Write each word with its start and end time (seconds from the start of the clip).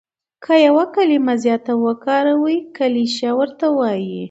که 0.43 0.53
یو 0.67 0.77
کلیمه 0.95 1.33
زیاته 1.43 1.73
وکاروې 1.85 2.57
کلیشه 2.77 3.29
ورته 3.39 3.65
وايي. 3.77 4.19